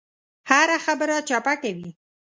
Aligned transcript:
هره 0.49 0.77
خبره 0.85 1.17
چپه 1.29 1.53
کوي. 1.61 1.89